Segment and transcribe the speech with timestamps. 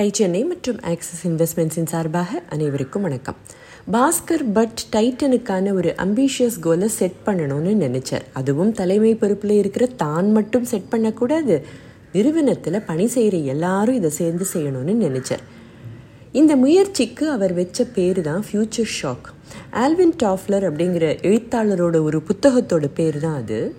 [0.00, 3.36] Tie Chennai மற்றும் axis இன்வெஸ்ட்மெண்ட்ஸின் சார்பாக அனைவருக்கும் வணக்கம்.
[3.92, 8.24] பாஸ்கர் பட் டைட்டனுக்கான ஒரு அம்பிஷியஸ் கோலை செட் பண்ணணும்னு நினைச்சார்.
[8.32, 11.64] அதுவும் தலைமை பொறுப்பில் இருக்கிற தான் மட்டும் செட் பண்ணக்கூடாது
[12.12, 15.44] நிறுவனத்தில் பணி செய்கிற எல்லாரும் இதை சேர்ந்து செய்யணும்னு நினைச்சார்.
[16.32, 19.28] இந்த முயற்சிக்கு அவர் வச்ச பேர் தான் ஃப்யூச்சர் ஷாக்
[19.70, 23.74] ஆல்வின் டாஃப்லர் அப்படிங்கிற எழுத்தாளரோட ஒரு புத்தகத்தோட பேர் தான் அது.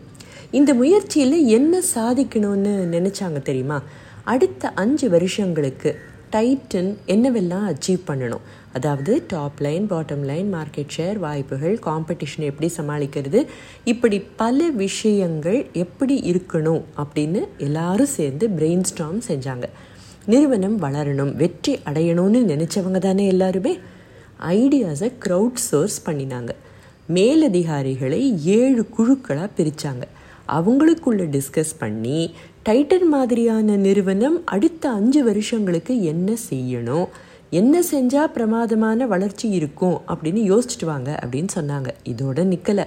[0.52, 3.82] இந்த முயற்சியில் என்ன சாதிக்கணும்னு நினச்சாங்க தெரியுமா?
[4.24, 8.46] அடுத்த அஞ்சு வருஷங்களுக்கு டைட்டன் என்னவெல்லாம் அச்சீவ் பண்ணணும்?
[8.74, 13.46] அதாவது top line bottom line market share வாய்ப்புகள் காம்படிஷன் எப்படி சமாளிக்கிறது?
[13.84, 19.64] இப்படி பல விஷயங்கள் எப்படி இருக்கணும் அப்படின்னு எல்லாரும் சேர்ந்து பிரெயின் ஸ்டாம் செஞ்சாங்க.
[20.26, 23.80] நிறுவனம் வளரணும் வெற்றி அடையணும்னு நினச்சவங்க தானே எல்லாருமே?
[24.50, 26.50] ஐடியாஸை க்ரௌட் சோர்ஸ் பண்ணினாங்க.
[27.14, 30.04] மேலதிகாரிகளை ஏழு குழுக்களாக பிரித்தாங்க
[30.48, 32.32] அவங்களுக்குள்ள டிஸ்கஸ் பண்ணி
[32.70, 37.08] டைட்டன் மாதிரியான நிறுவனம் அடுத்த அஞ்சு வருஷங்களுக்கு என்ன செய்யணும்?
[37.50, 41.90] என்ன செஞ்சால் பிரமாதமான வளர்ச்சி இருக்கும் அப்படின்னு யோசிச்சுட்டு வாங்க அப்படின்னு சொன்னாங்க.
[42.12, 42.86] இதோட நிற்கலை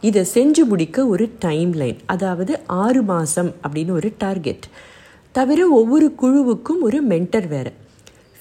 [0.00, 4.66] இதை செஞ்சு முடிக்க ஒரு டைம் லைன் அதாவது ஆறு மாதம் அப்படின்னு ஒரு டார்கெட்
[5.32, 7.72] தவிர ஒவ்வொரு குழுவுக்கும் ஒரு மென்டர் வேறு.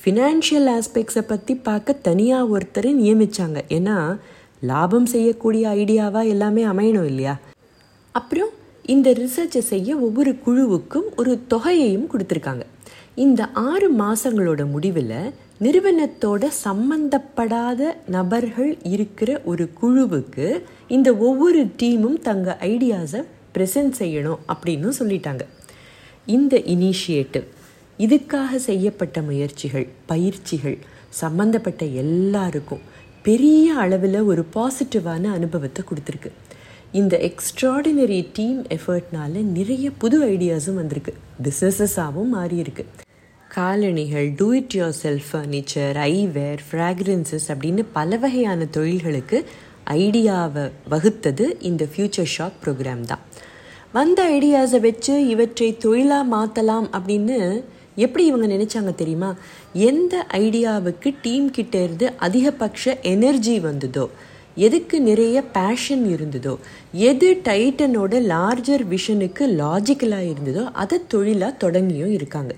[0.02, 3.98] ஃபினான்ஷியல் ஆஸ்பெக்ட்ஸை பற்றி பார்க்க தனியாக ஒருத்தரை நியமித்தாங்க ஏன்னா
[4.60, 7.36] லாபம் செய்யக்கூடிய ஐடியாவாக எல்லாமே அமையணும் இல்லையா?
[8.12, 8.54] அப்புறம்
[8.94, 12.66] இந்த ரிசர்ச்சை செய்ய ஒவ்வொரு குழுவுக்கும் ஒரு தொகையையும் கொடுத்துருக்காங்க.
[13.24, 15.14] இந்த ஆறு மாதங்களோட முடிவில்
[15.66, 17.82] நிறுவனத்தோட சம்பந்தப்படாத
[18.16, 20.48] நபர்கள் இருக்கிற ஒரு குழுவுக்கு
[20.88, 23.22] இந்த ஒவ்வொரு டீமும் தங்க ஐடியாஸை
[23.56, 25.44] ப்ரெசென்ட் செய்யணும் அப்படின்னு சொல்லிட்டாங்க.
[26.26, 27.48] இந்த இனிஷியேட்டிவ்
[28.00, 30.78] இதுக்காக செய்யப்பட்ட முயற்சிகள் பயிற்சிகள்
[31.24, 32.86] சம்பந்தப்பட்ட எல்லாருக்கும்
[33.22, 36.32] பெரிய அளவில் ஒரு பாசிட்டிவான அனுபவத்தை கொடுத்துருக்கு.
[36.96, 41.14] இந்த எக்ஸ்ட்ராடினரி டீம் எஃபர்ட்னால நிறைய புது ஐடியாஸும் வந்திருக்கு.
[41.44, 42.86] பிஸ்னஸஸாகவும் மாறியிருக்கு.
[43.48, 49.44] காலணிகள் do it yourself furniture eyewear fragrances அப்படின்னு பல வகையான தொழில்களுக்கு
[49.90, 53.20] ஐடியாவை வகுத்தது இந்த ஃப்யூச்சர் ஷாக் ப்ரோக்ராம் தான்.
[53.94, 57.64] வந்த ஐடியாஸை வச்சு இவற்றை தொழிலாக மாற்றலாம் அப்படின்னு
[57.96, 59.36] எப்படி இவங்க நினச்சாங்க தெரியுமா?
[59.74, 64.10] எந்த ஐடியாவுக்கு டீம் கிட்டே இருந்து அதிகபட்ச எனர்ஜி வந்ததோ
[64.56, 66.58] எதுக்கு நிறைய பேஷன் இருந்ததோ
[66.92, 72.56] எது டைட்டனோட லார்ஜர் விஷனுக்கு லாஜிக்கலாக இருந்ததோ அதை தொழிலாக தொடங்கியும் இருக்காங்க.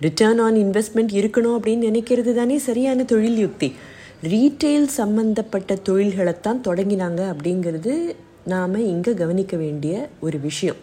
[0.00, 3.74] ரிட்டர்ன் ஆன் இன்வெஸ்ட்மெண்ட் இருக்கணும் அப்படின்னு நினைக்கிறது தானே சரியான தொழில் யுக்தி.
[4.22, 10.76] ரீட்டெயில் சம்மந்தப்பட்ட தொழில்களைத்தான் தொடங்கினாங்க அப்படிங்கிறது நாம் இங்கே கவனிக்க வேண்டிய ஒரு விஷயம்.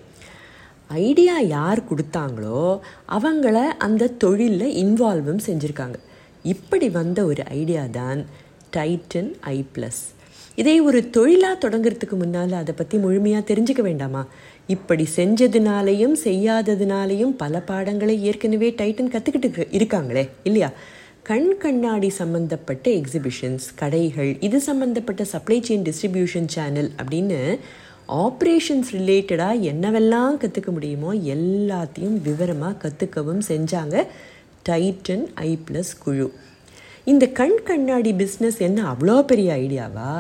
[0.88, 2.80] ஐடியா யார் கொடுத்தாங்களோ
[3.10, 5.98] அவங்கள அந்த தொழிலில் இன்வால்வும் செஞ்சுருக்காங்க.
[6.44, 8.26] இப்படி வந்த ஒரு ஐடியா தான்
[8.78, 10.04] டைட்டன் ஐ ப்ளஸ்
[10.56, 14.22] இதை ஒரு தொழிலாக தொடங்கிறதுக்கு முன்னால் அதை பற்றி முழுமையாக தெரிஞ்சுக்க வேண்டாமா?
[14.68, 20.70] இப்படி செஞ்சதுனாலையும் செய்யாததுனாலையும் பல பாடங்களை ஏற்கனவே டைட்டன் கற்றுக்கிட்டு இருக்காங்களே இல்லையா?
[21.24, 27.40] கண் கண்ணாடி சம்மந்தப்பட்ட எக்ஸிபிஷன்ஸ் கடைகள் இது சம்மந்தப்பட்ட சப்ளை செயின் டிஸ்ட்ரிபியூஷன் சேனல் அப்படின்னு
[28.26, 33.96] ஆப்ரேஷன்ஸ் ரிலேட்டடாக என்னவெல்லாம் கற்றுக்க முடியுமோ எல்லாத்தையும் விவரமாக கற்றுக்கவும் செஞ்சாங்க
[34.70, 36.28] டைட்டன் ஐ ப்ளஸ் குழு.
[37.12, 40.12] இந்த கண் கண்ணாடி பிஸ்னஸ் என்ன அவ்வளோ பெரிய ஐடியாவா?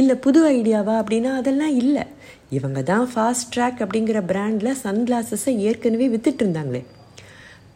[0.00, 2.04] இல்லை புது ஐடியாவா அப்படின்னா அதெல்லாம் இல்லை.
[2.50, 6.82] இவங்க தான் ஃபாஸ்ட் ட்ராக் அப்படிங்கிற பிராண்டில் சன்கிளாஸஸை ஏற்கனவே வித்துட்டு இருந்தாங்களே.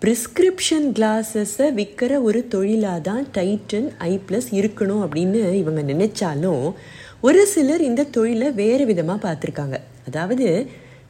[0.02, 6.64] ப்ரிஸ்கிரிப்ஷன் கிளாஸஸை விற்கிற ஒரு தொழிலாக தான் டைட்டன் ஐ ப்ளஸ் இருக்கணும் அப்படின்னு இவங்க நினைச்சாலும்
[7.20, 9.78] ஒரு சிலர் இந்த தொழிலை வேறு விதமாக பார்த்துருக்காங்க.
[10.08, 10.46] அதாவது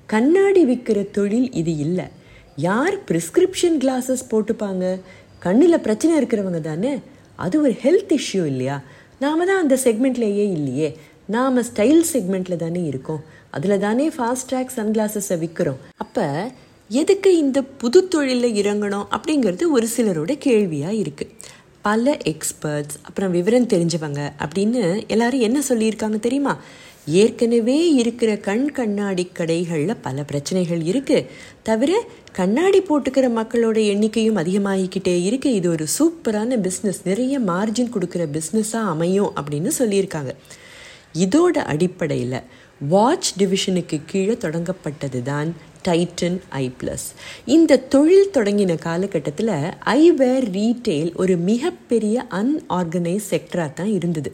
[0.06, 2.06] கண்ணாடி விற்கிற தொழில் இது இல்லை.
[2.56, 4.84] யார் ப்ரிஸ்கிரிப்ஷன் கிளாஸஸ் போட்டுப்பாங்க?
[5.38, 6.92] கண்ணில் பிரச்சனை இருக்கிறவங்க தானே.
[7.38, 8.76] அது ஒரு ஹெல்த் இஷ்யூ இல்லையா?
[9.18, 10.88] நாம தான் அந்த செக்மெண்ட்லேயே இல்லையே.
[11.26, 13.22] நாம் ஸ்டைல் செக்மெண்ட்டில் தானே இருக்கோம்.
[13.50, 16.24] அதில் தானே ஃபாஸ்ட் ட்ராக் சன்கிளாஸஸை விற்கிறோம் அப்போ
[16.90, 21.34] எதுக்கு இந்த புது தொழிலில் இறங்கணும் அப்படிங்கிறது ஒரு சிலரோட கேள்வியாக இருக்குது
[21.82, 26.54] பல எக்ஸ்பர்ட்ஸ் அப்புறம் விவரம் தெரிஞ்சவங்க அப்படின்னு எல்லாரும் என்ன சொல்லியிருக்காங்க தெரியுமா?
[27.12, 31.26] ஏற்கனவே இருக்கிற கண் கண்ணாடி கடைகளில் பல பிரச்சனைகள் இருக்குது
[31.62, 32.00] தவிர
[32.32, 39.32] கண்ணாடி போட்டுக்கிற மக்களோட எண்ணிக்கையும் அதிகமாகிக்கிட்டே இருக்குது இது ஒரு சூப்பரான பிஸ்னஸ் நிறைய மார்ஜின் கொடுக்குற பிஸ்னஸாக அமையும்
[39.36, 40.34] அப்படின்னு சொல்லியிருக்காங்க.
[41.14, 42.42] இதோட அடிப்படையில்
[42.88, 45.56] வாட்ச் டிவிஷனுக்கு கீழே தொடங்கப்பட்டது தான்
[45.88, 47.06] டைட்டன் ஐ ப்ளஸ்
[47.44, 49.54] இந்த தொழில் தொடங்கின காலகட்டத்தில்
[49.84, 54.32] ஐவேர் ரீட்டெயில் ஒரு மிகப்பெரிய அன்ஆர்கனைஸ் செக்டராக தான் இருந்தது.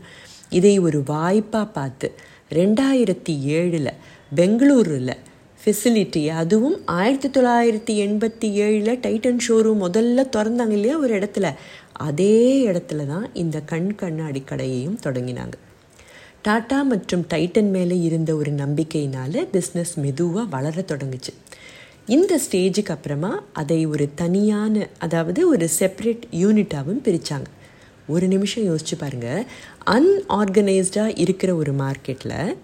[0.51, 2.15] இதை ஒரு வாய்ப்பாக பார்த்து
[2.51, 3.91] ரெண்டாயிரத்தி ஏழில்
[4.35, 5.15] பெங்களூரில்
[5.65, 11.55] ஃபெசிலிட்டி அதுவும் ஆயிரத்தி தொள்ளாயிரத்தி எண்பத்தி ஏழில் டைட்டன் ஷோரூம் முதல்ல திறந்தாங்க இல்லையா ஒரு இடத்துல.
[11.93, 15.53] அதே இடத்துல தான் இந்த கண் கண்ணாடி கடையையும் தொடங்கினாங்க.
[16.49, 21.33] டாட்டா மற்றும் டைட்டன் மேலே இருந்த ஒரு நம்பிக்கையினால பிஸ்னஸ் மெதுவாக வளர தொடங்குச்சு.
[22.07, 27.47] இந்த ஸ்டேஜுக்கு அப்புறமா அதை ஒரு தனியான அதாவது ஒரு செப்பரேட் யூனிட்டாகவும் பிரித்தாங்க
[28.07, 29.47] ஒரு நிமிஷம் யோசிச்சு பாருங்க.
[29.87, 32.57] அன்ஆர்கனைஸ்டாக இருக்கிற ஒரு மார்க்கெட்டில்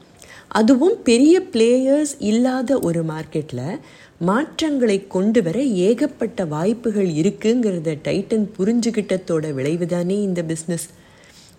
[0.49, 3.79] அதுவும் பெரிய பிளேயர்ஸ் இல்லாத ஒரு மார்க்கெட்டில்
[4.19, 10.89] மாற்றங்களை கொண்டு வர ஏகப்பட்ட வாய்ப்புகள் இருக்குங்கிறத டைட்டன் புரிஞ்சுக்கிட்டத்தோட விளைவு தானே இந்த பிஸ்னஸ்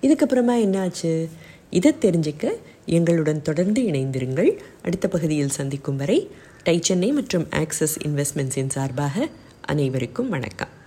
[0.02, 1.28] இதுக்கப்புறமா என்னாச்சு?
[1.70, 2.54] இதை தெரிஞ்சுக்க
[2.86, 4.58] எங்களுடன் தொடர்ந்து இணைந்திருங்கள்.
[4.84, 6.30] அடுத்த பகுதியில் சந்திக்கும் வரை
[6.64, 9.28] டை சென்னை மற்றும் ஆக்சஸ் இன்வெஸ்ட்மெண்ட்ஸின் சார்பாக
[9.62, 10.80] அனைவருக்கும் வணக்கம்.